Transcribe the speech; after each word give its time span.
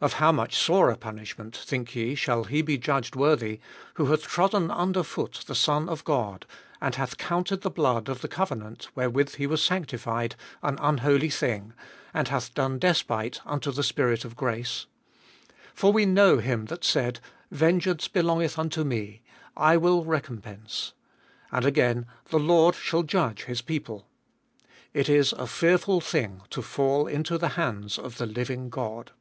Of 0.00 0.14
how 0.14 0.32
much 0.32 0.54
sorer 0.58 0.96
punishment, 0.96 1.56
think 1.56 1.94
ye, 1.94 2.14
shall 2.14 2.44
he 2.44 2.60
be 2.60 2.76
judged 2.76 3.16
worthy, 3.16 3.58
who 3.94 4.04
hath 4.06 4.24
trodden 4.26 4.70
under 4.70 5.02
foot 5.02 5.44
the 5.46 5.54
Son 5.54 5.88
of 5.88 6.04
God, 6.04 6.44
and 6.78 6.94
hath 6.96 7.16
counted 7.16 7.62
the 7.62 7.70
blood 7.70 8.10
of 8.10 8.20
the 8.20 8.28
covenant, 8.28 8.88
wherewith 8.94 9.36
he 9.36 9.46
was 9.46 9.62
sanctified, 9.62 10.36
an 10.62 10.76
unholy 10.78 11.30
thing, 11.30 11.72
and 12.12 12.28
hath 12.28 12.52
done 12.52 12.78
despite 12.78 13.40
unto 13.46 13.72
the 13.72 13.82
Spirit 13.82 14.26
of 14.26 14.36
grace? 14.36 14.84
30. 15.48 15.56
For 15.72 15.90
we 15.90 16.04
know 16.04 16.36
him 16.36 16.66
that 16.66 16.84
said, 16.84 17.18
Vengeance 17.50 18.06
belongeth 18.06 18.58
unto 18.58 18.84
me, 18.84 19.22
I 19.56 19.78
will 19.78 20.04
re 20.04 20.20
compense. 20.20 20.92
And 21.50 21.64
again, 21.64 22.04
The 22.28 22.38
Lord 22.38 22.74
shall 22.74 23.04
judge 23.04 23.44
his 23.44 23.62
people. 23.62 24.06
31. 24.92 25.00
It 25.00 25.08
is 25.08 25.32
a 25.32 25.46
fearful 25.46 26.02
thing 26.02 26.42
to 26.50 26.60
fall 26.60 27.06
into 27.06 27.38
the 27.38 27.48
hands 27.56 27.96
of 27.98 28.18
the 28.18 28.26
living 28.26 28.68
God. 28.68 29.12